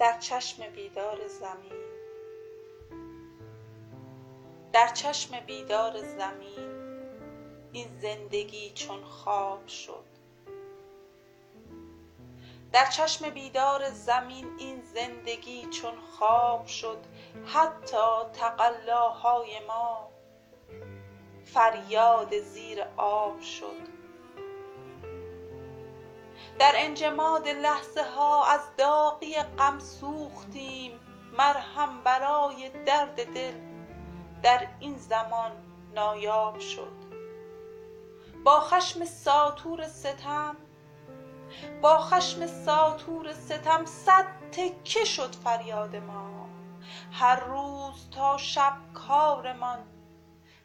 در 0.00 0.18
چشم 0.18 0.62
بیدار 0.68 1.28
زمین. 1.28 1.80
در 4.72 4.88
چشم 4.88 5.40
بیدار 5.40 6.02
زمین 6.02 6.70
این 7.72 7.88
زندگی 7.98 8.70
چون 8.70 9.04
خواب 9.04 9.66
شد. 9.66 10.04
در 12.72 12.86
چشم 12.86 13.30
بیدار 13.30 13.90
زمین 13.90 14.46
این 14.58 14.82
زندگی 14.82 15.66
چون 15.66 16.00
خواب 16.00 16.66
شد. 16.66 16.98
حتی 17.46 18.30
تقلاهای 18.32 19.60
ما 19.66 20.10
فریاد 21.44 22.38
زیر 22.38 22.84
آب 22.96 23.40
شد. 23.40 23.89
در 26.60 26.72
انجماد 26.76 27.48
لحظه 27.48 28.02
ها 28.16 28.46
از 28.46 28.60
داغی 28.78 29.34
غم 29.34 29.78
سوختیم 29.78 31.00
مرهم 31.38 32.02
برای 32.04 32.70
درد 32.86 33.34
دل. 33.34 33.54
در 34.42 34.66
این 34.80 34.98
زمان 34.98 35.50
نایاب 35.94 36.58
شد. 36.58 36.92
با 38.44 38.60
خشم 38.60 39.04
ساطور 39.04 39.88
ستم 39.88 40.56
با 41.82 41.98
خشم 41.98 42.46
ساطور 42.46 43.32
ستم 43.32 43.84
صد 43.84 44.26
تکه 44.52 45.04
شد 45.04 45.34
فریاد 45.34 45.96
ما. 45.96 46.48
هر 47.12 47.40
روز 47.40 48.10
تا 48.10 48.36
شب 48.36 48.72
کارمان 48.94 49.78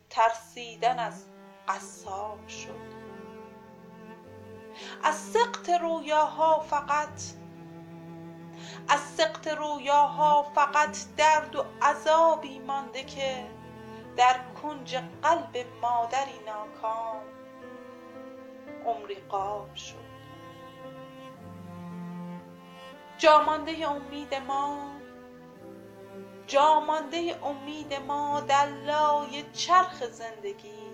ترسیدن 0.09 0.99
از 0.99 1.25
قصاب 1.67 2.47
شد. 2.47 2.94
از 5.03 5.15
سقط 5.15 5.69
رویاها 5.81 6.59
فقط. 6.59 7.21
از 8.89 8.99
سقط 8.99 9.47
رویاها 9.47 10.43
فقط 10.43 10.97
درد 11.17 11.55
و 11.55 11.65
عذابی 11.81 12.59
مانده 12.59 13.03
که 13.03 13.47
در 14.17 14.39
کنج 14.61 14.95
قلب 14.95 15.65
مادری 15.81 16.39
ناکام 16.45 17.21
عمری 18.85 19.15
غاب 19.29 19.75
شد. 19.75 20.05
جا 23.17 23.43
مانده 23.43 23.89
امید 23.89 24.35
ما 24.35 24.95
جا 26.47 26.79
مانده 26.79 27.39
امید 27.43 27.93
ما 27.93 28.41
در 28.41 28.65
لای 28.65 29.43
چرخ 29.53 30.03
زندگی. 30.03 30.84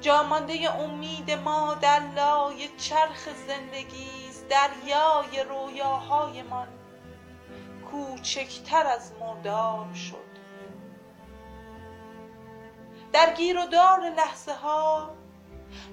جا 0.00 0.22
مانده 0.22 0.74
امید 0.80 1.30
ما 1.30 1.74
در 1.74 2.00
لای 2.16 2.68
چرخ 2.68 3.28
زندگی 3.46 4.28
است 4.28 4.46
دریای 4.48 5.44
رویاهایمان 5.48 6.68
کوچکتر 7.90 8.86
از 8.86 9.12
مرداب 9.20 9.94
شد. 9.94 10.30
در 13.12 13.34
گیر 13.34 13.58
و 13.58 13.66
دار 13.66 14.00
لحظه 14.16 14.54
ها 14.54 15.10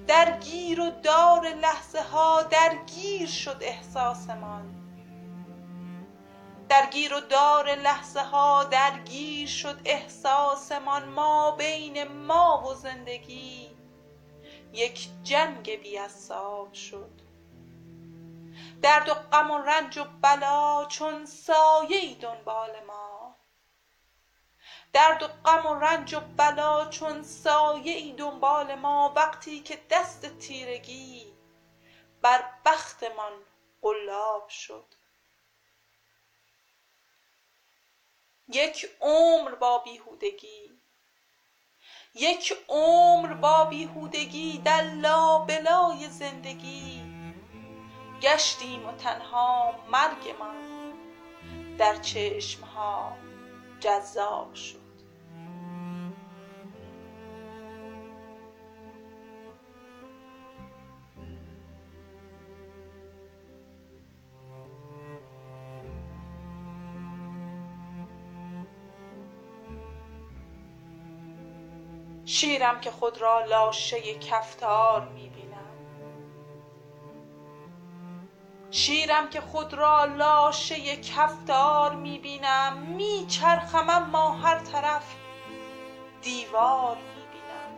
در 0.06 0.38
گیر 0.38 0.80
و 0.80 0.90
دار 0.90 1.46
لحظه 1.46 2.02
ها 2.02 2.42
درگیر 2.42 3.28
شد 3.28 3.58
احساسمان 3.60 4.74
در 6.68 6.86
گیر 6.86 7.14
و 7.14 7.20
دار 7.20 7.74
لحظه 7.74 8.22
ها 8.22 8.64
درگیر 8.64 9.48
شد 9.48 9.80
احساسمان 9.84 11.08
ما 11.08 11.50
بین 11.50 12.04
ما 12.04 12.64
و 12.70 12.74
زندگی 12.74 13.67
یک 14.72 15.08
جنگ 15.22 15.80
بیاساب 15.82 16.72
شد. 16.72 17.10
درد 18.82 19.08
و 19.08 19.14
غم 19.14 19.50
و 19.50 19.58
رنج 19.58 19.98
و 19.98 20.04
بلا 20.04 20.84
چون 20.84 21.26
سایه 21.26 22.14
دنبال 22.14 22.84
ما. 22.84 23.36
درد 24.92 25.22
و 25.22 25.26
غم 25.26 25.66
و 25.66 25.74
رنج 25.74 26.14
و 26.14 26.20
بلا 26.20 26.90
چون 26.90 27.22
سایه 27.22 28.14
دنبال 28.14 28.74
ما. 28.74 29.12
وقتی 29.16 29.60
که 29.60 29.80
دست 29.90 30.38
تیرگی 30.38 31.32
بر 32.22 32.44
بختمان 32.64 33.32
قلاب 33.82 34.48
شد. 34.48 34.94
یک 38.48 38.90
عمر 39.00 39.54
با 39.54 39.78
بیهودگی. 39.78 40.77
یک 42.20 42.54
عمر 42.68 43.34
با 43.34 43.64
بیهودگی 43.64 44.58
در 44.64 44.82
لابلای 44.82 46.08
زندگی. 46.10 47.02
گشتیم 48.22 48.88
و 48.88 48.92
تنها 48.92 49.74
مرگمان 49.92 50.56
در 51.78 51.96
چشمها 51.96 53.12
جذاب 53.80 54.54
شد. 54.54 54.87
شیرم 72.40 72.80
که 72.80 72.90
خود 72.90 73.18
را 73.18 73.44
لاشه 73.44 74.14
کفتار 74.14 75.08
می 75.08 75.28
بینم 75.28 75.58
شیرم 78.70 79.30
که 79.30 79.40
خود 79.40 79.74
را 79.74 80.04
لاشه 80.04 80.96
کفتار 80.96 81.94
می 81.94 82.18
بینم 82.18 82.76
می 82.76 83.26
اما 83.74 84.30
هر 84.30 84.58
طرف 84.58 85.14
دیوار 86.22 86.96
می 86.96 87.22
بینم 87.32 87.72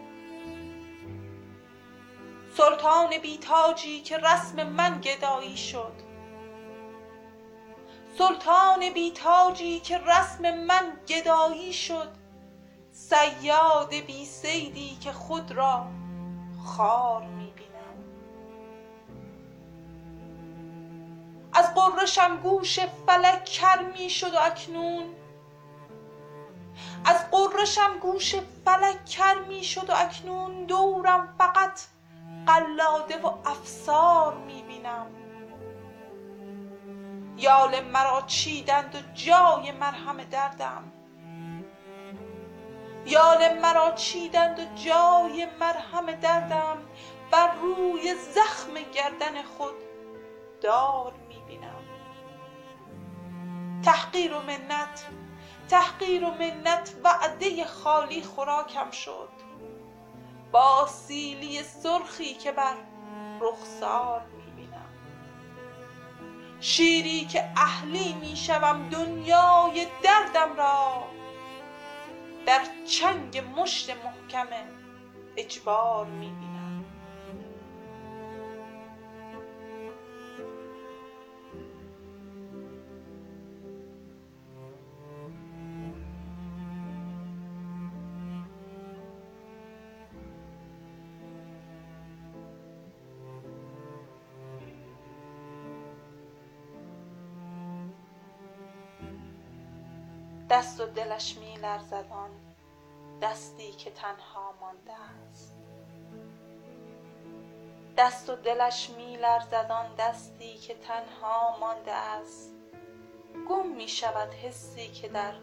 سلطان 2.56 3.18
بی 3.18 3.38
تاجی 3.38 4.00
که 4.00 4.18
رسم 4.18 4.62
من 4.66 5.00
گدایی 5.00 5.56
شد. 5.56 5.92
سلطان 8.18 8.90
بی 8.94 9.10
تاجی 9.10 9.80
که 9.80 9.98
رسم 9.98 10.54
من 10.54 11.00
گدایی 11.08 11.72
شد. 11.72 12.19
صیاد 13.10 13.94
بی 13.94 14.26
صیدی 14.26 14.96
که 14.96 15.12
خود 15.12 15.52
را 15.52 15.86
خار 16.64 17.22
می 17.22 17.52
بینم. 17.56 18.04
از 21.52 21.74
غرشم 21.74 22.36
گوش 22.36 22.80
فلک 22.80 23.44
کر 23.44 23.82
می 23.82 24.08
و 24.34 24.38
اکنون. 24.38 25.14
از 27.04 27.30
غرشم 27.30 27.98
گوش 28.00 28.34
فلک 28.64 29.04
کر 29.04 29.38
می 29.48 29.64
شد 29.64 29.90
و 29.90 29.92
اکنون 29.96 30.64
دورم 30.64 31.34
فقط 31.38 31.80
قلاده 32.46 33.22
و 33.22 33.26
افسار 33.26 34.34
می 34.34 34.62
بینم. 34.62 35.06
یال 37.36 37.80
مرا 37.80 38.22
چیدند 38.26 38.94
و 38.94 38.98
جای 39.14 39.72
مرهم 39.72 40.16
دردم. 40.16 40.99
یال 43.06 43.58
مرا 43.58 43.92
چیدند 43.92 44.58
و 44.58 44.64
جای 44.74 45.46
مرهم 45.60 46.12
دردم 46.12 46.78
بر 47.30 47.52
روی 47.54 48.14
زخم 48.14 48.74
گردن 48.94 49.42
خود 49.42 49.74
دار 50.60 51.12
می 51.28 51.42
بینم 51.48 51.84
تحقیر 53.82 54.34
و 54.34 54.42
منت 54.42 55.06
تحقیر 55.68 56.24
و 56.24 56.30
منت 56.30 56.94
وعده 57.04 57.64
خالی 57.64 58.22
خوراکم 58.22 58.90
شد. 58.90 59.28
با 60.52 60.86
سیلی 60.86 61.62
سرخی 61.62 62.34
که 62.34 62.52
بر 62.52 62.74
رخسار 63.40 64.20
می 64.36 64.50
بینم 64.50 64.90
شیری 66.60 67.24
که 67.24 67.44
اهلی 67.56 68.12
می 68.12 68.36
شوم 68.36 68.88
دنیای 68.88 69.86
دردم 70.02 70.56
را 70.56 71.09
در 72.46 72.60
چنگ 72.86 73.44
مشت 73.58 73.90
محکم 73.90 74.46
اجبار 75.36 76.06
می 76.06 76.49
دست 100.50 100.80
و 100.80 100.86
دلش 100.86 101.36
می 101.36 101.56
لرزد 101.56 102.04
آن 102.10 102.30
دستی 103.22 103.72
که 103.72 103.90
تنها 103.90 104.54
مانده 104.60 104.92
است. 104.92 105.56
دست 107.96 108.30
و 108.30 108.36
دلش 108.36 108.90
می 108.90 109.16
لرزد 109.16 109.70
آن 109.70 109.94
دستی 109.94 110.54
که 110.54 110.74
تنها 110.74 111.58
مانده 111.60 111.92
است. 111.92 112.54
گم 113.48 113.66
می 113.66 113.88
شود 113.88 114.34
حسی 114.34 114.88
که 114.88 115.08
در 115.08 115.34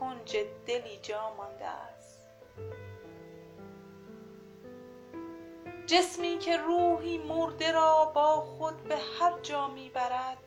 کنج 0.00 0.36
دلی 0.66 0.96
جا 1.02 1.34
مانده 1.34 1.66
است. 1.66 2.20
جسمی 5.86 6.38
که 6.38 6.56
روحی 6.56 7.18
مرده 7.18 7.72
را 7.72 8.12
با 8.14 8.40
خود 8.40 8.84
به 8.84 8.96
هر 8.96 9.40
جا 9.42 9.68
می 9.68 9.90
برد 9.90 10.45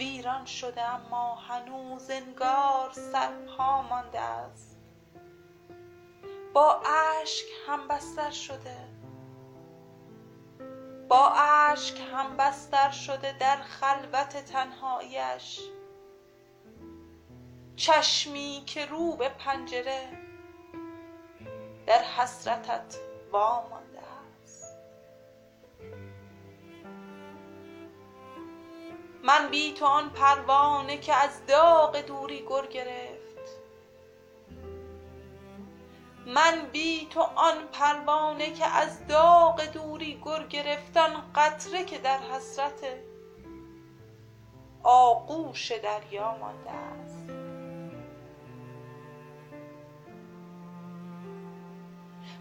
ویران 0.00 0.44
شده 0.44 0.82
اما 0.82 1.34
هنوز 1.34 2.10
انگار 2.10 2.92
سرپا 2.92 3.82
مانده 3.82 4.20
است. 4.20 4.78
با 6.54 6.82
اشک 7.22 7.46
هم 7.66 7.88
بستر 7.88 8.30
شده. 8.30 8.76
با 11.08 11.32
اشک 11.32 12.00
هم 12.14 12.36
بستر 12.36 12.90
شده 12.90 13.36
در 13.40 13.56
خلوت 13.56 14.36
تنهاییش 14.36 15.60
چشمی 17.76 18.62
که 18.66 18.86
رو 18.86 19.16
به 19.16 19.28
پنجره 19.28 20.08
در 21.86 22.02
حسرتت 22.02 22.96
وامانده. 23.32 23.89
من 29.22 29.48
بی 29.50 29.72
تو 29.72 29.86
آن 29.86 30.10
پروانه 30.10 30.98
که 30.98 31.14
از 31.14 31.46
داغ 31.46 32.00
دوری 32.00 32.44
گر 32.48 32.66
گرفت. 32.66 33.20
من 36.26 36.66
بی 36.72 37.06
تو 37.10 37.20
آن 37.20 37.68
پروانه 37.72 38.52
که 38.52 38.66
از 38.66 39.06
داغ 39.06 39.64
دوری 39.64 40.20
گر 40.24 40.46
گرفت 40.46 40.96
آن 40.96 41.32
قطره 41.34 41.84
که 41.84 41.98
در 41.98 42.18
حسرت 42.18 42.84
آغوش 44.82 45.72
دریا 45.72 46.36
مانده 46.36 46.70
است. 46.70 47.19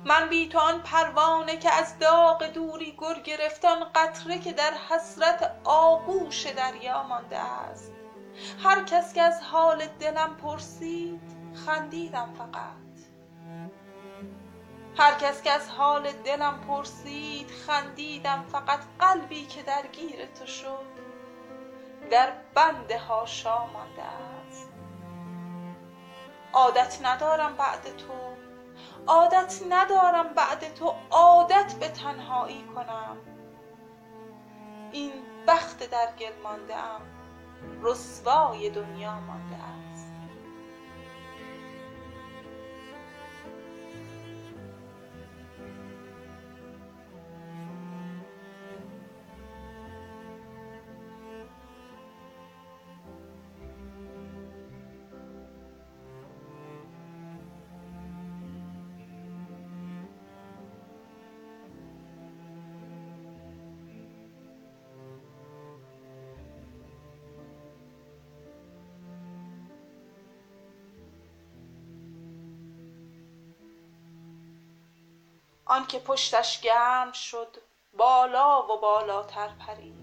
من 0.05 0.29
بی 0.29 0.47
تو 0.47 0.59
آن 0.59 0.81
پروانه 0.81 1.57
که 1.57 1.73
از 1.73 1.99
داغ 1.99 2.47
دوری 2.47 2.97
گر 2.99 3.19
گرفت 3.23 3.65
قطره 3.95 4.39
که 4.39 4.53
در 4.53 4.73
حسرت 4.89 5.55
آغوش 5.63 6.45
دریا 6.45 7.03
مانده 7.03 7.39
است. 7.39 7.91
هر 8.63 8.83
کس 8.83 9.13
که 9.13 9.21
از 9.21 9.41
حال 9.41 9.85
دلم 9.85 10.35
پرسید 10.35 11.21
خندیدم 11.65 12.33
فقط. 12.37 12.79
هر 14.97 15.13
کس 15.13 15.41
که 15.41 15.51
از 15.51 15.69
حال 15.69 16.11
دلم 16.11 16.61
پرسید 16.67 17.51
خندیدم 17.67 18.45
فقط 18.51 18.79
قلبی 18.99 19.45
که 19.45 19.63
درگیر 19.63 20.25
تو 20.25 20.45
شد 20.45 20.85
در 22.11 22.31
بند 22.55 22.91
هاشا 22.91 23.65
مانده 23.65 24.01
است. 24.01 24.69
عادت 26.53 26.99
ندارم 27.03 27.55
بعد 27.55 27.97
تو 27.97 28.48
عادت 29.07 29.59
ندارم 29.69 30.33
بعد 30.33 30.73
تو 30.73 30.93
عادت 31.11 31.75
به 31.79 31.87
تنهایی 31.87 32.63
کنم. 32.63 33.17
این 34.91 35.11
بخت 35.47 35.89
در 35.89 36.07
گل 36.19 36.41
مانده 36.43 36.75
ام 36.75 37.01
رسوای 37.81 38.69
دنیا 38.69 39.19
مانده 39.19 39.55
ام. 39.55 39.88
آنکه 75.69 76.00
پشتش 76.00 76.62
گرم 76.62 77.12
شد 77.12 77.57
بالا 77.98 78.68
و 78.68 78.77
بالاتر 78.81 79.48
پرید. 79.48 79.95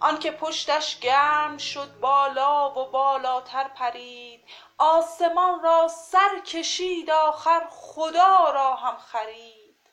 آنکه 0.00 0.30
پشتش 0.30 0.98
گرم 0.98 1.58
شد 1.58 2.00
بالا 2.00 2.70
و 2.70 2.90
بالاتر 2.90 3.68
پرید. 3.68 4.44
آسمان 4.78 5.62
را 5.62 5.88
سر 5.88 6.40
کشید 6.46 7.10
آخر 7.10 7.66
خدا 7.70 8.50
را 8.54 8.74
هم 8.74 8.96
خرید. 8.96 9.90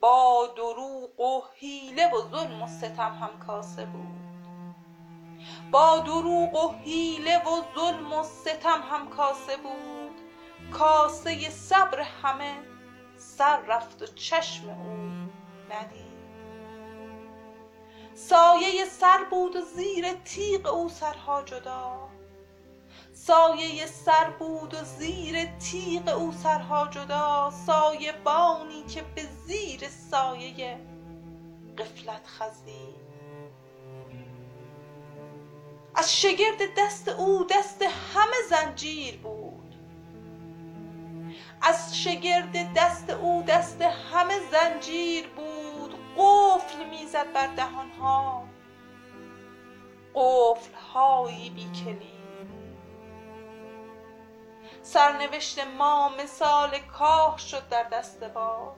با 0.00 0.46
دروغ 0.56 1.20
و 1.20 1.42
حیله 1.54 2.10
و 2.14 2.30
ظلم 2.30 2.62
و 2.62 2.66
ستم 2.66 3.18
هم 3.20 3.46
کاسه 3.46 3.84
بود. 3.84 4.14
با 5.70 5.98
دروغ 5.98 6.54
و 6.54 6.72
حیله 6.72 7.48
و 7.48 7.62
ظلم 7.74 8.12
و 8.12 8.22
ستم 8.22 8.82
هم 8.90 9.10
کاسه 9.10 9.56
بود. 9.56 10.03
کاسه 10.74 11.50
صبر 11.50 12.00
همه 12.00 12.54
سر 13.16 13.60
رفت 13.60 14.02
و 14.02 14.06
چشم 14.06 14.68
او 14.68 14.96
ندید. 15.74 16.04
سایه 18.14 18.84
سر 18.84 19.24
بود 19.30 19.56
و 19.56 19.60
زیر 19.60 20.12
تیغ 20.12 20.66
او 20.66 20.88
سرها 20.88 21.42
جدا. 21.42 22.08
سایه 23.12 23.86
سر 23.86 24.30
بود 24.30 24.74
و 24.74 24.84
زیر 24.84 25.44
تیغ 25.44 26.08
او 26.08 26.32
سرها 26.32 26.86
جدا. 26.86 27.52
سایه 27.66 28.12
بانی 28.12 28.84
که 28.84 29.02
به 29.14 29.22
زیر 29.46 29.88
سایه 30.10 30.80
قفلت 31.78 32.26
خزید. 32.26 33.04
از 35.94 36.20
شگرد 36.20 36.58
دست 36.78 37.08
او 37.08 37.46
دست 37.50 37.82
همه 37.82 38.36
زنجیر 38.50 39.16
بود. 39.16 39.63
از 41.66 41.98
شگرد 41.98 42.74
دست 42.76 43.10
او 43.10 43.42
دست 43.42 43.82
همه 43.82 44.34
زنجیر 44.52 45.28
بود 45.28 45.94
قفل 46.18 46.84
می‌زد 46.90 47.32
بر 47.32 47.46
دهانها. 47.46 48.44
قفل 50.14 50.74
هایی 50.94 51.50
بی 51.50 51.70
سرنوشت 54.82 55.58
ما 55.78 56.08
مثال 56.08 56.78
کاه 56.78 57.38
شد 57.38 57.68
در 57.68 57.82
دست 57.82 58.24
باد 58.24 58.76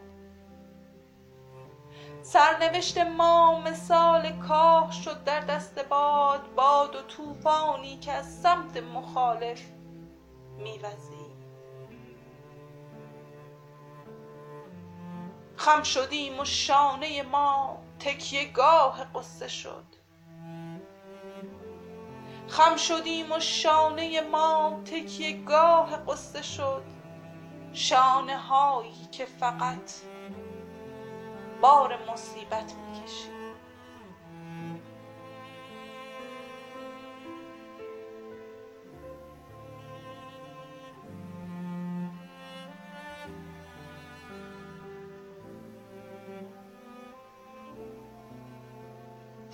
سرنوشت 2.22 2.98
ما 2.98 3.60
مثال 3.60 4.38
کاه 4.48 4.92
شد 4.92 5.24
در 5.24 5.40
دست 5.40 5.88
باد 5.88 6.54
باد 6.54 6.96
و 6.96 7.02
طوفانی 7.02 7.98
که 7.98 8.12
از 8.12 8.40
سمت 8.40 8.76
مخالف 8.76 9.62
میوزید. 10.56 11.15
خم 15.56 15.82
شدیم 15.82 16.40
و 16.40 16.44
شانه 16.44 17.22
ما 17.22 17.78
تکیه 17.98 18.44
گاه 18.52 19.04
قصه 19.14 19.48
شد. 19.48 19.84
خم 22.48 22.76
شدیم 22.76 23.32
و 23.32 23.40
شانه 23.40 24.20
ما 24.20 24.80
تکیه 24.84 25.44
گاه 25.44 25.96
قصه 25.96 26.42
شد. 26.42 26.82
شانه 27.72 28.38
هایی 28.38 29.06
که 29.12 29.24
فقط 29.26 29.92
بار 31.60 32.12
مصیبت 32.12 32.72
می‌کشید. 32.74 33.35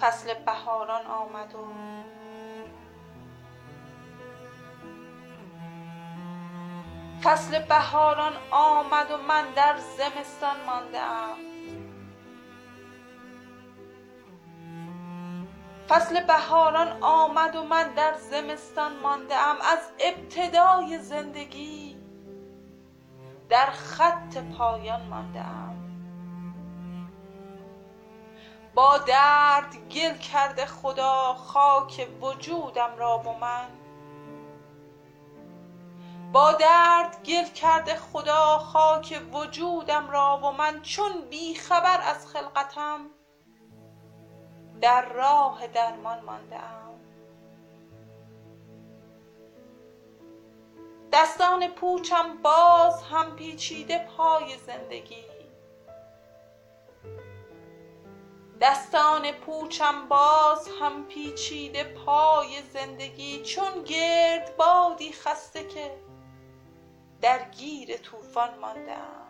فصل 0.03 0.35
بهاران 0.35 1.07
آمد 1.07 1.55
و 1.55 1.67
فصل 7.23 7.59
بهاران 7.59 8.33
آمد 8.51 9.11
و 9.11 9.17
من 9.17 9.45
در 9.57 9.75
زمستان 9.79 10.57
مانده 10.67 11.01
ام 11.01 11.37
فصل 15.89 16.25
بهاران 16.27 17.03
آمد 17.03 17.57
و 17.57 17.63
من 17.63 17.95
در 17.95 18.15
زمستان 18.15 18.97
مانده 18.97 19.37
ام 19.37 19.57
از 19.73 19.91
ابتدای 20.01 20.99
زندگی 20.99 21.97
در 23.49 23.71
خط 23.71 24.39
پایان 24.59 25.03
ماندم. 25.03 25.72
با 28.75 28.99
درد 28.99 29.77
گل 29.91 30.17
کرده 30.17 30.67
خدا 30.67 31.35
خاک 31.35 32.09
وجودم 32.21 32.97
را 32.97 33.19
و 33.19 33.39
من. 33.39 33.69
با 36.33 36.53
درد 36.53 37.23
گل 37.25 37.45
کرده 37.45 37.95
خدا 37.95 38.59
خاک 38.59 39.23
وجودم 39.33 40.11
را 40.11 40.41
و 40.43 40.53
من 40.53 40.83
چون 40.83 41.29
بی 41.31 41.55
خبر 41.55 42.01
از 42.01 42.27
خلقتم 42.27 43.01
در 44.81 45.09
راه 45.13 45.67
درمان 45.67 46.21
مانده 46.21 46.57
ام 46.57 46.83
دستان 51.13 51.69
پوچم 51.69 52.43
باز 52.43 53.03
هم 53.03 53.37
پیچیده 53.37 53.99
پای 53.99 54.59
زندگی. 54.59 55.32
دستان 58.63 59.33
پوچم 59.33 60.09
باز 60.09 60.69
هم 60.81 61.05
پیچیده 61.07 61.85
پای 61.85 62.63
زندگی 62.73 63.43
چون 63.43 63.85
گرد 63.85 64.57
بادی 64.57 65.13
خسته 65.13 65.65
که 65.65 65.99
در 67.21 67.51
گیر 67.51 67.97
طوفان 67.97 68.59
ماندم. 68.59 69.27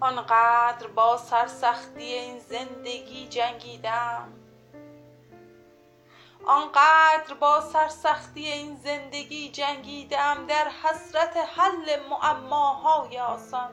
آنقدر 0.00 0.86
با 0.86 1.16
سرسختی 1.16 2.02
این 2.02 2.38
زندگی 2.38 3.28
جنگیدم 3.28 4.41
آنقدر 6.46 7.34
با 7.40 7.60
سرسختی 7.60 8.46
این 8.46 8.76
زندگی 8.76 9.50
جنگیدم 9.50 10.46
در 10.46 10.68
حسرت 10.82 11.36
حل 11.36 12.08
معماهای 12.10 13.20
آسان 13.20 13.70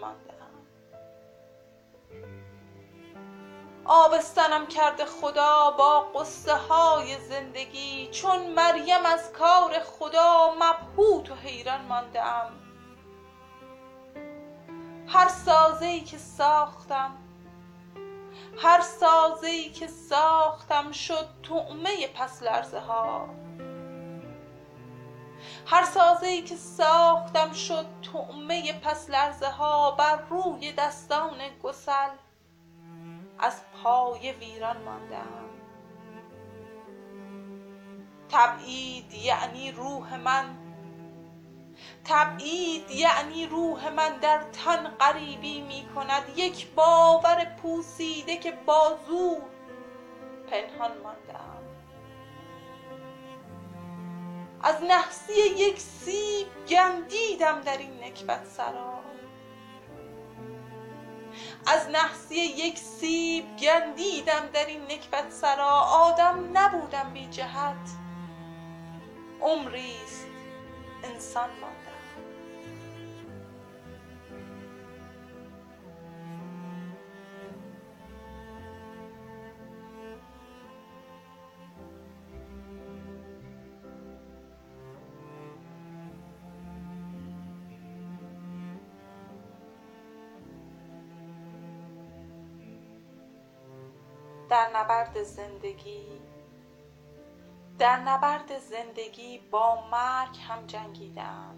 مانده 0.00 0.30
آبستنم 3.84 4.66
کرده 4.66 5.04
خدا 5.04 5.70
با 5.70 6.00
قصه 6.00 6.54
های 6.54 7.16
زندگی 7.20 8.08
چون 8.10 8.46
مریم 8.46 9.06
از 9.06 9.32
کار 9.32 9.78
خدا 9.78 10.54
مبهوت 10.54 11.30
و 11.30 11.34
حیران 11.34 11.80
مانده 11.80 12.22
هر 15.08 15.28
سازه 15.28 15.86
ای 15.86 16.00
که 16.00 16.18
ساختم 16.18 17.29
هر 18.58 18.80
سازه 18.80 19.46
ای 19.46 19.70
که 19.70 19.86
ساختم 19.86 20.92
شد 20.92 21.28
طعمه 21.42 22.08
پس 22.14 22.42
لرزه 22.42 22.80
ها. 22.80 23.28
هر 25.66 25.84
سازه 25.84 26.26
ای 26.26 26.42
که 26.42 26.56
ساختم 26.56 27.52
شد 27.52 27.86
طعمه 28.12 28.72
پس 28.72 29.10
لرزه 29.10 29.50
ها 29.50 29.90
بر 29.90 30.16
روی 30.30 30.72
دستان 30.72 31.38
گسل. 31.62 32.10
از 33.38 33.60
پای 33.82 34.32
ویران 34.32 34.82
ماندم 34.82 35.50
تبعید 38.28 39.14
یعنی 39.14 39.72
روح 39.72 40.16
من 40.16 40.69
تبعید 42.04 42.90
یعنی 42.90 43.46
روح 43.46 43.88
من 43.88 44.16
در 44.16 44.40
تن 44.52 44.86
غریبی 45.00 45.60
می 45.60 45.88
کند 45.94 46.22
یک 46.36 46.74
باور 46.74 47.44
پوسیده 47.62 48.36
که 48.36 48.52
با 48.52 48.98
زور 49.08 49.42
پنهان 50.50 50.98
ماندم 51.02 51.60
از 54.62 54.82
نحسی 54.82 55.32
یک 55.32 55.80
سیب 55.80 56.46
گندیدم 56.68 57.60
در 57.60 57.76
این 57.76 58.04
نکبت 58.04 58.46
سرا. 58.46 59.00
از 61.66 61.88
نحسی 61.88 62.34
یک 62.34 62.78
سیب 62.78 63.56
گندیدم 63.56 64.46
در 64.52 64.66
این 64.66 64.82
نکبت 64.82 65.30
سرا. 65.30 65.80
آدم 65.80 66.50
نبودم 66.58 67.10
بی 67.14 67.26
جهت. 67.26 67.90
عمریست 69.40 70.26
انسان 71.04 71.50
ماندم 71.60 71.79
در 94.50 94.70
نبرد 94.76 95.22
زندگی 95.22 96.20
در 97.78 97.96
نبرد 97.96 98.58
زندگی 98.58 99.38
با 99.38 99.88
مرگ 99.90 100.38
هم 100.48 100.66
جنگیدم. 100.66 101.56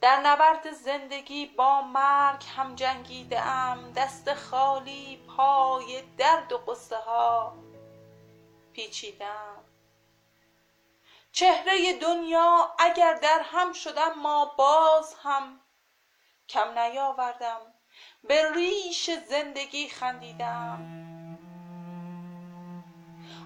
در 0.00 0.20
نبرد 0.20 0.72
زندگی 0.72 1.46
با 1.46 1.82
مرگ 1.82 2.44
هم 2.56 2.74
جنگیده 2.74 3.40
ام 3.46 3.92
دست 3.92 4.34
خالی 4.34 5.24
پای 5.36 6.02
درد 6.18 6.52
و 6.52 6.58
قصه 6.58 6.96
ها 6.96 7.56
پیچیدم. 8.72 9.64
چهره 11.32 11.98
دنیا 11.98 12.74
اگر 12.78 13.14
در 13.14 13.40
هم 13.44 13.72
شدم 13.72 14.12
ما 14.22 14.44
باز 14.44 15.14
هم 15.22 15.60
کم 16.48 16.78
نیاوردم. 16.78 17.71
به 18.28 18.52
ریش 18.54 19.10
زندگی 19.28 19.88
خندیدم. 19.88 21.02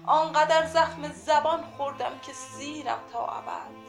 آنقدر 0.05 0.65
زخم 0.65 1.11
زبان 1.11 1.63
خوردم 1.63 2.19
که 2.21 2.33
سیرم 2.33 2.99
تا 3.13 3.27
ابد. 3.27 3.87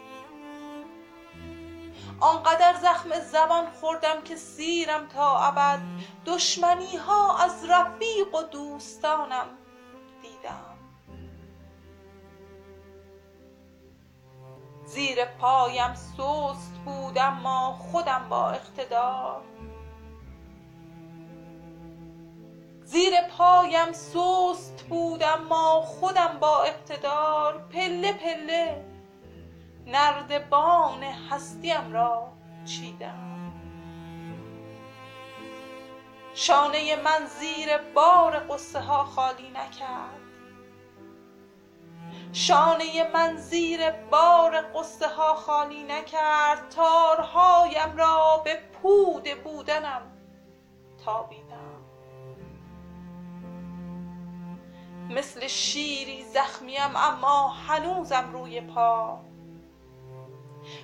آنقدر 2.21 2.75
زخم 2.75 3.21
زبان 3.21 3.71
خوردم 3.71 4.23
که 4.23 4.37
سیرم 4.37 5.09
تا 5.09 5.39
ابد. 5.39 5.81
دشمنی 6.27 6.97
ها 6.97 7.39
از 7.39 7.65
رفیق 7.65 8.35
و 8.35 8.43
دوستانم 8.43 9.47
دیدم. 10.23 10.79
زیر 14.85 15.25
پایم 15.25 15.95
سست 15.95 16.73
بود 16.85 17.19
اما 17.19 17.73
خودم 17.73 18.27
با 18.29 18.51
اقتدار. 18.51 19.58
زیر 22.89 23.13
پایم 23.39 23.93
سست 23.93 24.85
بود 24.89 25.23
اما 25.23 25.81
خودم 25.81 26.39
با 26.41 26.63
اقتدار 26.63 27.69
پله 27.73 28.13
پله 28.13 28.85
نردبان 29.87 31.03
هستیم 31.03 31.93
را 31.93 32.29
چیدم. 32.65 33.53
شانه 36.35 36.97
من 36.97 37.27
زیر 37.27 37.79
بار 37.95 38.39
قصه 38.39 38.81
ها 38.81 39.05
خالی 39.05 39.49
نکرد. 39.49 40.21
شانه 42.33 43.11
من 43.15 43.37
زیر 43.37 43.91
بار 43.91 44.61
قصه 44.61 45.09
ها 45.09 45.35
خالی 45.35 45.83
نکرد. 45.83 46.69
تارهایم 46.71 47.97
را 47.97 48.43
به 48.45 48.61
پود 48.83 49.29
بودنم 49.45 50.03
تابیدم. 51.05 51.68
مثل 55.11 55.47
شیری 55.47 56.25
زخمیم 56.25 56.97
اما 56.97 57.49
هنوزم 57.49 58.33
روی 58.33 58.61
پا. 58.61 59.21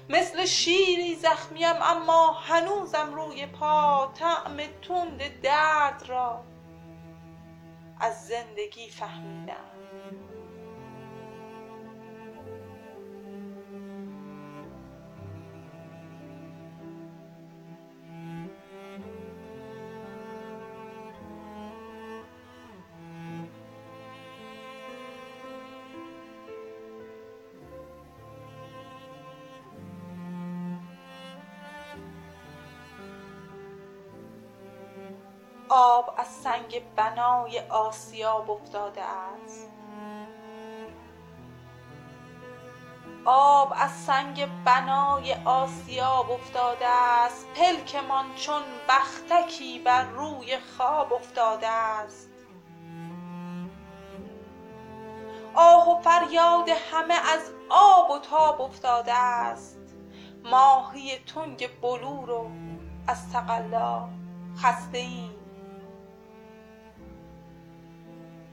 مثل 0.09 0.45
شیری 0.45 1.15
زخمیم 1.15 1.83
اما 1.83 2.33
هنوزم 2.33 3.15
روی 3.15 3.47
پا. 3.47 4.13
طعم 4.15 4.57
تند 4.57 5.41
درد 5.43 6.05
را 6.07 6.45
از 8.01 8.27
زندگی 8.27 8.89
فهمیدم. 8.89 9.74
آب 35.77 36.15
از 36.17 36.27
سنگ 36.27 36.83
بنای 36.97 37.61
آسیاب 37.61 38.51
افتاده 38.51 39.03
است. 39.03 39.71
آب 43.25 43.73
از 43.77 43.91
سنگ 43.91 44.65
بنای 44.65 45.35
آسیاب 45.45 46.31
افتاده 46.31 46.89
است. 46.89 47.47
پلکمان 47.55 48.35
چون 48.35 48.63
بختکی 48.89 49.79
بر 49.79 50.05
روی 50.05 50.59
خواب 50.59 51.13
افتاده 51.13 51.69
است. 51.69 52.31
آه 55.55 55.91
و 55.91 56.01
فریاد 56.01 56.69
همه 56.69 57.15
از 57.15 57.51
آب 57.71 58.11
و 58.11 58.19
تاب 58.19 58.61
افتاده 58.61 59.15
است. 59.15 59.79
ماهی 60.45 61.19
تنگ 61.19 61.81
بلور 61.81 62.31
و 62.31 62.51
از 63.09 63.33
تقلا 63.33 64.09
خسته 64.57 64.99
ایم 64.99 65.34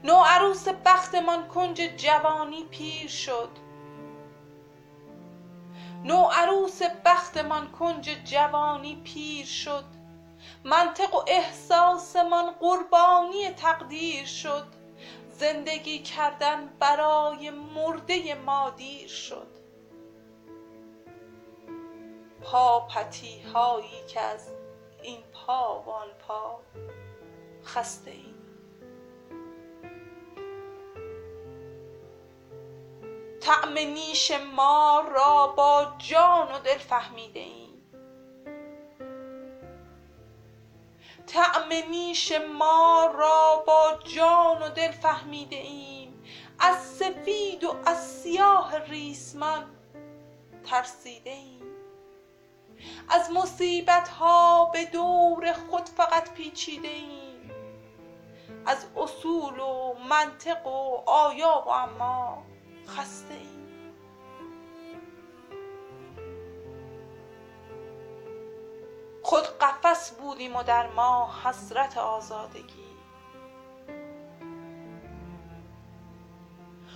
نوعروس 0.04 0.68
بختمان 0.68 1.48
کنج 1.48 1.80
جوانی 1.96 2.64
پیر 2.64 3.08
شد. 3.08 3.48
بختمان 7.04 7.72
کنج 7.72 8.10
جوانی 8.24 9.02
پیر 9.04 9.46
شد. 9.46 9.84
منطق 10.64 11.14
و 11.14 11.24
احساسمان 11.26 12.50
قربانی 12.50 13.50
تقدیر 13.50 14.26
شد. 14.26 14.66
زندگی 15.30 15.98
کردن 15.98 16.68
برای 16.78 17.50
مرده 17.50 18.34
ما 18.34 18.70
دیر 18.70 19.08
شد 19.08 19.46
پاپتی 22.42 23.40
هایی 23.40 24.06
که 24.08 24.20
از 24.20 24.48
این 25.02 25.22
پا 25.32 25.82
و 25.86 25.90
آن 25.90 26.08
پا 26.28 26.60
خسته 27.64 28.10
ایم. 28.10 28.31
طعم 33.42 33.78
نیش 33.78 34.32
ما 34.54 35.04
را 35.14 35.46
با 35.46 35.86
جان 35.98 36.52
و 36.52 36.58
دل 36.58 36.78
فهمیده 36.78 37.40
ایم. 37.40 37.82
طعم 41.26 41.68
نیش 41.90 42.32
ما 42.58 43.10
را 43.18 43.64
با 43.66 43.98
جان 44.04 44.62
و 44.62 44.68
دل 44.68 44.90
فهمیده 44.90 45.56
ایم. 45.56 46.22
از 46.58 46.76
سفید 46.76 47.64
و 47.64 47.76
از 47.86 48.06
سیاه 48.06 48.78
ریسمان 48.78 49.64
ترسیده 50.64 51.30
ایم. 51.30 51.62
از 53.08 53.30
مصیبت 53.30 54.08
ها 54.08 54.64
به 54.64 54.84
دور 54.84 55.52
خود 55.52 55.88
فقط 55.88 56.34
پیچیده 56.34 56.88
ایم. 56.88 57.50
از 58.66 58.86
اصول 58.96 59.58
و 59.58 59.94
منطق 60.10 60.66
و 60.66 61.02
آیا 61.06 61.64
و 61.66 61.68
اما 61.68 62.51
خسته 62.88 63.34
ایم 63.34 63.62
خود 69.22 69.44
قفس 69.58 70.10
بودیم 70.10 70.56
و 70.56 70.62
در 70.62 70.86
ما 70.86 71.30
حسرت 71.44 71.98
آزادگی. 71.98 72.92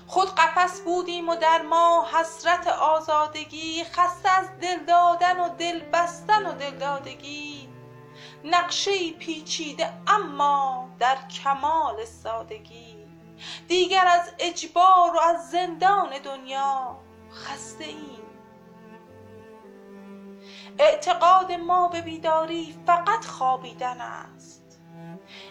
خود 0.07 0.35
قفس 0.35 0.81
بودیم 0.81 1.29
و 1.29 1.37
در 1.37 1.63
ما 1.63 2.07
حسرت 2.13 2.67
آزادگی. 2.67 3.85
خسته 3.85 4.29
از 4.29 4.59
دل 4.61 4.85
دادن 4.85 5.41
و 5.41 5.49
دل 5.49 5.81
بستن 5.93 6.47
و 6.47 6.53
دل 6.53 6.71
دادگی. 6.71 7.69
نقشه 8.45 9.13
پیچیده 9.13 9.93
اما 10.07 10.89
در 10.99 11.17
کمال 11.29 12.05
سادگی. 12.05 12.96
دیگر 13.69 14.07
از 14.07 14.33
اجبار 14.39 15.17
و 15.17 15.21
از 15.21 15.51
زندان 15.51 16.19
دنیا 16.25 16.97
خسته 17.33 17.85
ایم. 17.85 18.27
اعتقاد 20.79 21.53
ما 21.53 21.89
به 21.89 22.01
بیداری 22.01 22.79
فقط 22.87 23.25
خوابیدن 23.25 24.01
است. 24.01 24.81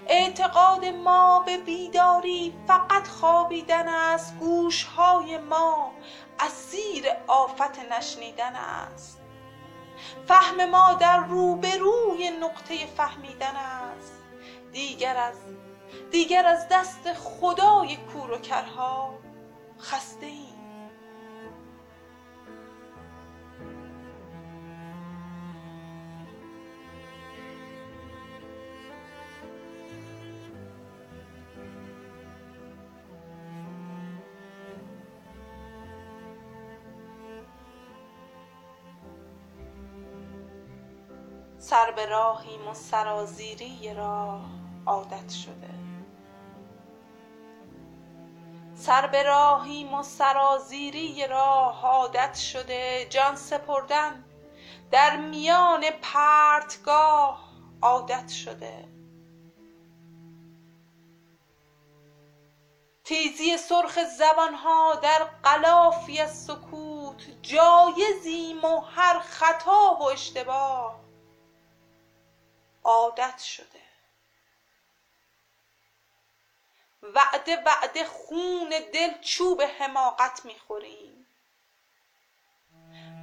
اعتقاد 0.07 0.85
ما 0.85 1.39
به 1.39 1.57
بیداری 1.57 2.53
فقط 2.67 3.07
خوابیدن 3.07 3.87
است. 3.87 4.37
گوشهای 4.39 5.37
ما 5.37 5.91
اسیر 6.39 7.05
آفت 7.27 7.79
نشنیدن 7.91 8.55
است. 8.55 9.21
فهم 10.27 10.69
ما 10.69 10.93
در 10.93 11.17
روبروی 11.17 12.29
نقطه 12.41 12.85
فهمیدن 12.85 13.55
است. 13.55 14.13
دیگر 14.71 15.17
از 15.17 15.35
دیگر 16.11 16.45
از 16.45 16.67
دست 16.71 17.13
خدای 17.13 17.95
کور 17.95 18.31
و 18.31 18.37
کرها 18.37 19.19
خسته 19.79 20.25
ایم. 20.25 20.55
سر 41.57 41.91
به 41.91 42.05
راهیم 42.05 42.67
و 42.67 42.73
سرازیری 42.73 43.93
راه. 43.93 44.64
عادت 44.85 45.29
شده. 45.29 45.69
سر 48.75 49.07
به 49.07 49.23
راهیم 49.23 49.93
و 49.93 50.03
سرازیری 50.03 51.27
راه 51.27 51.85
عادت 51.85 52.35
شده. 52.35 53.07
جان 53.09 53.35
سپردن 53.35 54.25
در 54.91 55.17
میان 55.17 55.83
پرتگاه 56.01 57.51
عادت 57.81 58.29
شده. 58.29 58.95
تیزی 63.03 63.57
سرخ 63.57 63.99
زبان 64.17 64.53
ها 64.53 64.95
در 64.95 65.23
غلافی 65.43 66.19
از 66.19 66.45
سکوت 66.45 67.41
جایزیم 67.41 68.65
و 68.65 68.79
هر 68.79 69.19
خطا 69.19 69.97
و 69.99 70.03
اشتباه 70.03 70.99
عادت 72.83 73.39
شده. 73.39 73.84
وعده 77.13 77.63
وعده 77.65 78.05
خون 78.05 78.69
دل 78.93 79.21
چوب 79.21 79.61
حماقت 79.61 80.45
می‌خوریم. 80.45 81.27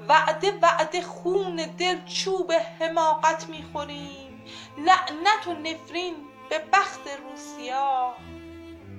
وعده 0.08 0.58
وعده 0.62 1.02
خون 1.02 1.56
دل 1.56 2.04
چوب 2.04 2.52
حماقت 2.52 3.48
می‌خوریم. 3.48 4.44
لعنت 4.78 5.46
و 5.46 5.52
نفرین 5.52 6.14
به 6.50 6.58
بخت 6.72 7.08
روسیا 7.08 8.14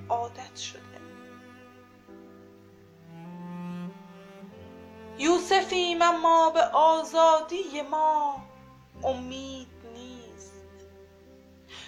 عادت 0.08 0.56
شده. 0.56 0.80
یوسفیم 5.18 6.02
اما 6.02 6.50
به 6.50 6.62
آزادی 6.64 7.82
ما 7.90 8.42
امید 9.04 9.73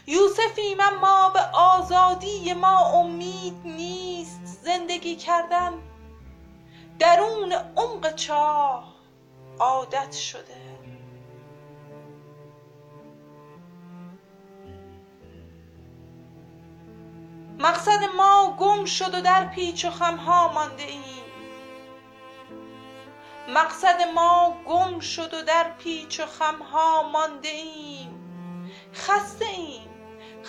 یوسفیم 0.07 0.81
اما 0.81 1.31
به 1.31 1.40
آزادی 1.53 2.53
ما 2.53 2.79
امید 2.79 3.61
نیست 3.64 4.40
زندگی 4.45 5.16
کردن. 5.16 5.73
درون 6.99 7.53
عمق 7.53 8.14
چاه 8.14 8.95
عادت 9.59 10.12
شده. 10.12 10.66
مقصد 17.59 18.05
ما 18.16 18.57
گم 18.61 18.85
شد 18.85 19.14
و 19.14 19.21
در 19.21 19.47
پیچ 19.47 19.85
و 19.85 19.90
خمها 19.90 20.53
مانده 20.53 20.83
ایم. 20.83 21.25
مقصد 23.49 24.03
ما 24.14 24.57
گم 24.66 25.01
شد 25.01 25.35
و 25.35 25.42
در 25.42 25.71
پیچ 25.79 26.21
و 26.21 26.27
خمها 26.27 27.03
مانده 27.03 27.49
ایم. 27.49 28.21
خسته 28.95 29.45
ایم. 29.45 29.95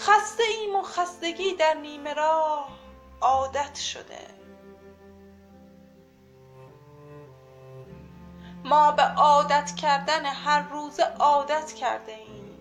خسته 0.08 0.43
ایم 0.43 0.76
و 0.76 0.82
خستگی 0.82 1.56
در 1.56 1.74
نیمه 1.74 2.13
راه 2.13 2.70
عادت 3.22 3.76
شده. 3.76 4.28
ما 8.63 8.91
به 8.91 9.04
عادت 9.04 9.76
کردن 9.76 10.26
هر 10.26 10.62
روز 10.62 11.00
عادت 11.00 11.74
کرده 11.74 12.12
ایم. 12.12 12.58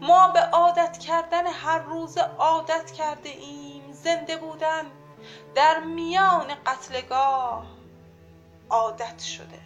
ما 0.00 0.28
به 0.28 0.40
عادت 0.40 0.98
کردن 0.98 1.46
هر 1.46 1.78
روز 1.78 2.18
عادت 2.18 2.90
کرده 2.90 3.28
ایم. 3.28 3.92
زنده 3.92 4.36
بودن 4.36 4.84
در 5.54 5.80
میان 5.80 6.54
قتلگاه 6.66 7.66
عادت 8.70 9.18
شده. 9.18 9.65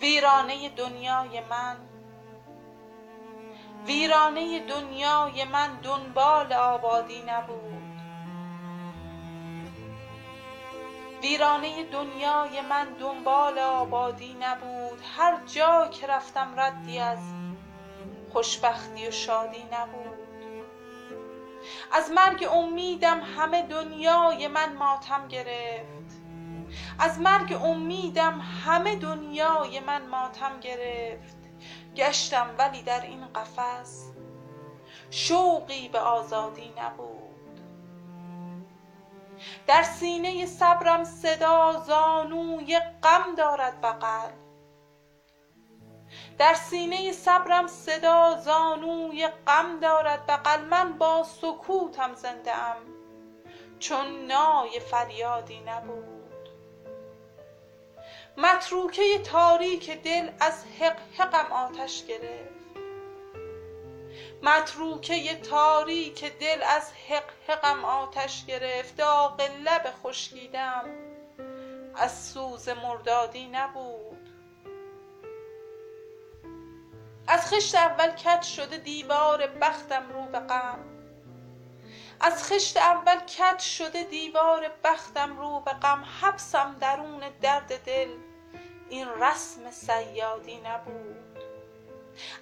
ویرانه 0.00 0.68
دنیای 0.68 1.40
من. 1.40 1.76
ویرانه 3.86 4.60
دنیای 4.60 5.44
من 5.44 5.80
دنبال 5.82 6.52
آبادی 6.52 7.22
نبود. 7.22 8.00
ویرانه 11.22 11.84
دنیای 11.84 12.60
من 12.60 12.84
دنبال 13.00 13.58
آبادی 13.58 14.36
نبود. 14.40 15.00
هر 15.16 15.44
جا 15.46 15.88
که 15.88 16.06
رفتم 16.06 16.60
ردی 16.60 16.98
از 16.98 17.18
خوشبختی 18.32 19.08
و 19.08 19.10
شادی 19.10 19.64
نبود. 19.72 20.20
از 21.92 22.10
مرگ 22.10 22.48
امیدم 22.52 23.20
همه 23.20 23.62
دنیای 23.62 24.48
من 24.48 24.76
ماتم 24.76 25.28
گرفت. 25.28 25.99
از 26.98 27.20
مرگ 27.20 27.52
امیدم 27.52 28.40
همه 28.40 28.96
دنیای 28.96 29.80
من 29.80 30.06
ماتم 30.06 30.60
گرفت. 30.60 31.36
گشتم 31.96 32.54
ولی 32.58 32.82
در 32.82 33.00
این 33.00 33.26
قفس 33.26 34.12
شوقی 35.10 35.88
به 35.88 36.00
آزادی 36.00 36.74
نبود. 36.78 37.20
در 39.66 39.82
سینه 39.82 40.46
صبرم 40.46 41.04
صدا 41.04 41.82
زانوی 41.86 42.80
غم 43.02 43.34
دارد 43.36 43.80
بغل. 43.80 44.30
در 46.38 46.54
سینه 46.54 47.12
صبرم 47.12 47.66
صدا 47.66 48.36
زانوی 48.36 49.28
غم 49.46 49.80
دارد 49.80 50.26
بغل. 50.26 50.64
من 50.64 50.98
با 50.98 51.24
سکوتم 51.24 52.14
زنده 52.14 52.56
ام 52.56 52.76
چون 53.78 54.26
نای 54.26 54.80
فریادی 54.80 55.60
نبود. 55.60 56.19
متروکه 58.42 59.18
تاریک 59.18 59.90
دل 60.02 60.30
از 60.40 60.64
حق 60.64 60.98
حقم 61.18 61.52
آتش 61.52 62.04
گرفت. 62.04 62.50
متروکه 64.42 65.34
تاریک 65.34 66.24
دل 66.38 66.62
از 66.62 66.92
حق 66.92 67.30
حقم 67.48 67.84
آتش 67.84 68.46
گرفت. 68.46 68.96
داغ 68.96 69.40
لب 69.64 69.94
خشکیدم 70.02 70.84
از 71.94 72.24
سوز 72.24 72.68
مردادی 72.68 73.46
نبود. 73.46 74.28
از 77.28 77.46
خشت 77.46 77.74
اول 77.74 78.10
کج 78.10 78.42
شده 78.42 78.78
دیوار 78.78 79.46
بختم 79.46 80.12
رو 80.12 80.22
به 80.22 80.40
غم. 80.40 80.78
از 82.20 82.44
خشت 82.44 82.76
اول 82.76 83.18
کج 83.18 83.58
شده 83.58 84.04
دیوار 84.04 84.70
بختم 84.84 85.38
رو 85.38 85.60
به 85.60 85.72
غم. 85.72 86.04
حبسم 86.20 86.76
درون 86.80 87.22
درد 87.40 87.84
دل. 87.84 88.29
این 88.90 89.06
رسم 89.20 89.70
صیادی 89.70 90.56
نبود. 90.56 91.16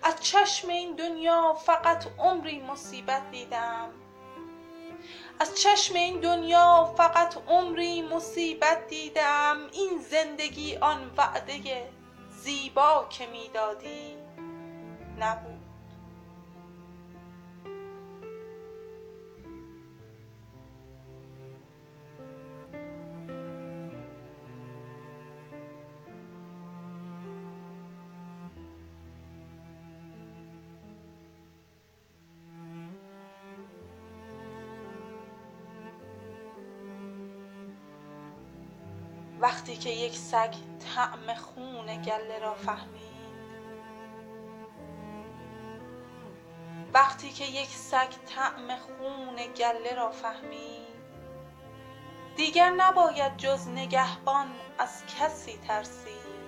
از 0.03 0.21
چشم 0.21 0.69
این 0.69 0.97
دنیا 0.97 1.55
فقط 1.55 2.07
عمری 2.19 2.61
مصیبت 2.63 3.31
دیدم. 3.31 3.89
از 5.41 5.61
چشم 5.61 5.95
این 5.95 6.21
دنیا 6.21 6.95
فقط 6.97 7.37
عمری 7.49 8.03
مصیبت 8.03 8.87
دیدم. 8.87 9.57
این 9.73 9.99
زندگی 9.99 10.77
آن 10.77 11.11
وعده 11.17 11.89
زیبا 12.31 13.07
که 13.11 13.27
می‌دادی 13.27 14.17
نبود. 15.19 15.58
وقتی 39.49 39.77
که 39.77 39.91
یک 39.91 40.17
سگ 40.17 40.55
طعم 40.95 41.35
خون 41.35 42.03
گله 42.03 42.39
را 42.39 42.55
فهمید. 42.55 43.33
وقتی 46.95 47.31
که 47.31 47.45
یک 47.45 47.69
سگ 47.69 48.09
طعم 48.27 48.77
خون 48.77 49.37
گله 49.57 49.95
را 49.95 50.11
فهمید. 50.11 50.99
دیگر 52.37 52.71
نباید 52.71 53.37
جز 53.37 53.69
نگهبان 53.69 54.47
از 54.79 55.03
کسی 55.19 55.59
ترسید. 55.69 56.39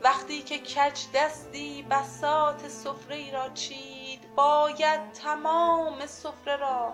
وقتی 0.00 0.42
که 0.42 0.58
کج 0.58 1.00
دستی 1.14 1.82
بساط 1.82 2.66
سفره 2.66 3.32
را 3.32 3.48
چید 3.48 4.34
باید 4.34 5.12
تمام 5.12 6.06
سفره 6.06 6.56
را 6.56 6.92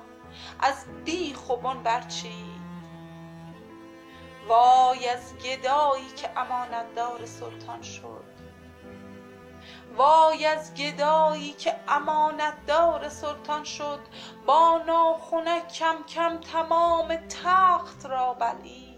از 0.60 1.04
بیخ 1.04 1.50
و 1.50 1.56
بن 1.56 1.82
برچید. 1.82 2.51
وای 4.48 5.08
از 5.08 5.34
گدایی 5.36 6.08
که 6.16 6.38
امانتدار 6.38 7.26
سلطان 7.26 7.82
شد. 7.82 8.24
وای 9.96 10.46
از 10.46 10.74
گدایی 10.74 11.52
که 11.52 11.76
امانتدار 11.88 13.08
سلطان 13.08 13.64
شد. 13.64 14.00
با 14.46 14.82
ناخنک 14.86 15.68
کم 15.68 16.02
کم 16.08 16.38
تمام 16.40 17.16
تخت 17.16 18.06
را 18.06 18.34
بلید. 18.34 18.92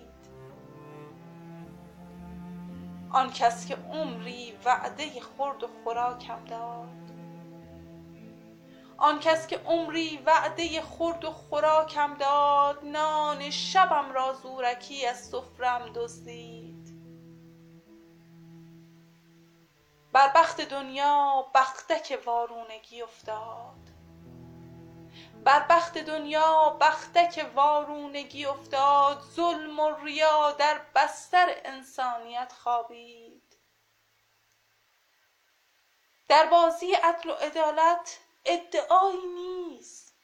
آن 3.10 3.30
کس 3.30 3.66
که 3.66 3.76
عمری 3.76 4.58
وعده 4.64 5.20
خورد 5.20 5.62
و 5.62 5.68
خوراکم 5.84 6.44
داد. 6.44 7.13
آن 8.98 9.20
کس 9.20 9.46
که 9.46 9.58
عمری 9.58 10.22
وعده 10.26 10.82
خورد 10.82 11.24
و 11.24 11.30
خوراکم 11.30 12.14
داد 12.14 12.84
نان 12.84 13.50
شبم 13.50 14.12
را 14.12 14.32
زورکی 14.32 15.06
از 15.06 15.28
سفرم 15.28 15.92
دزدید. 15.94 16.94
بر 20.12 20.32
بخت 20.34 20.60
دنیا 20.60 21.46
بختک 21.54 22.18
وارونگی 22.24 23.02
افتاد. 23.02 23.74
بر 25.44 25.66
بخت 25.70 25.98
دنیا 25.98 26.78
بختک 26.80 27.46
وارونگی 27.54 28.46
افتاد. 28.46 29.20
ظلم 29.36 29.80
و 29.80 29.90
ریا 30.04 30.52
در 30.52 30.80
بستر 30.94 31.54
انسانیت 31.64 32.52
خوابید. 32.52 33.56
در 36.28 36.46
بازی 36.46 36.94
عدل 36.94 37.30
و 37.30 37.32
عدالت 37.32 38.18
ادعایی 38.46 39.26
نیست. 39.34 40.14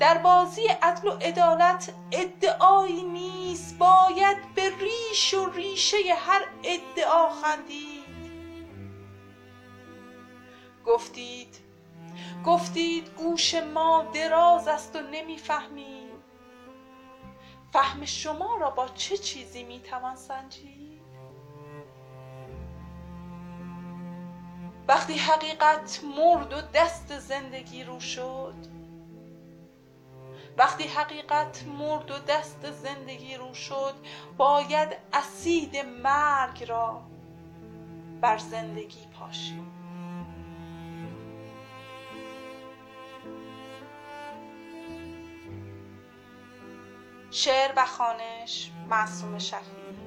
در 0.00 0.18
بازی 0.18 0.66
عدل 0.82 1.08
و 1.08 1.12
عدالت 1.12 1.94
ادعایی 2.12 3.02
نیست. 3.02 3.78
باید 3.78 4.54
به 4.54 4.72
ریش 4.78 5.34
و 5.34 5.50
ریشه 5.50 5.96
هر 6.14 6.46
ادعا 6.64 7.28
خندید. 7.28 8.00
گفتید 10.86 11.56
گفتید 12.46 13.08
گوش 13.14 13.54
ما 13.54 14.02
دراز 14.14 14.68
است 14.68 14.96
و 14.96 15.00
نمی‌فهمیم. 15.00 16.10
فهم 17.72 18.04
شما 18.04 18.56
را 18.56 18.70
با 18.70 18.88
چه 18.88 19.16
چیزی 19.16 19.62
می‌توان 19.62 20.16
سنجید؟ 20.16 20.89
وقتی 24.90 25.14
حقیقت 25.14 26.00
مرد 26.16 26.52
و 26.52 26.60
دست 26.60 27.18
زندگی 27.18 27.84
رو 27.84 28.00
شد. 28.00 28.54
وقتی 30.56 30.84
حقیقت 30.88 31.64
مرد 31.78 32.10
و 32.10 32.18
دست 32.18 32.70
زندگی 32.70 33.36
رو 33.36 33.54
شد 33.54 33.94
باید 34.36 34.88
اسید 35.12 35.76
مرگ 35.76 36.64
را 36.68 37.02
بر 38.20 38.38
زندگی 38.38 39.06
پاشید 39.06 39.70
شعر 47.30 47.72
و 47.76 47.86
خانش 47.86 48.70
معصوم 48.88 49.38
شفیع. 49.38 49.99